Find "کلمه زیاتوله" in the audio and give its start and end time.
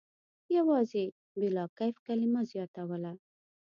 2.05-3.11